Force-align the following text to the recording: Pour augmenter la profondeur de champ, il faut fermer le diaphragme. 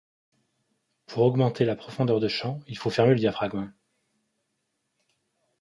Pour 1.05 1.21
augmenter 1.21 1.63
la 1.63 1.75
profondeur 1.75 2.19
de 2.19 2.27
champ, 2.27 2.59
il 2.65 2.75
faut 2.75 2.89
fermer 2.89 3.11
le 3.13 3.19
diaphragme. 3.19 3.71